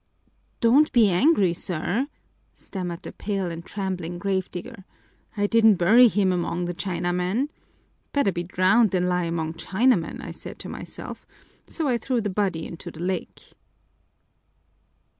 [0.61, 2.07] "Don't be angry, sir,"
[2.55, 4.83] stammered the pale and trembling grave digger.
[5.37, 7.49] "I didn't bury him among the Chinamen.
[8.11, 11.27] Better be drowned than lie among Chinamen, I said to myself,
[11.67, 13.53] so I threw the body into the lake."